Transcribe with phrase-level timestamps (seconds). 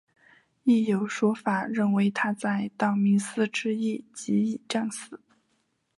[0.63, 5.21] 亦有说法认为他在道明寺之役即已战死。